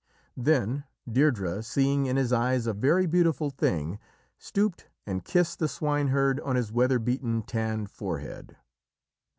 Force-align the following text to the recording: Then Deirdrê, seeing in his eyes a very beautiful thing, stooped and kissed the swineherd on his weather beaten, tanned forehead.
Then 0.35 0.85
Deirdrê, 1.07 1.63
seeing 1.63 2.07
in 2.07 2.15
his 2.17 2.33
eyes 2.33 2.65
a 2.65 2.73
very 2.73 3.05
beautiful 3.05 3.51
thing, 3.51 3.99
stooped 4.39 4.89
and 5.05 5.23
kissed 5.23 5.59
the 5.59 5.67
swineherd 5.67 6.39
on 6.39 6.55
his 6.55 6.71
weather 6.71 6.97
beaten, 6.97 7.43
tanned 7.43 7.91
forehead. 7.91 8.57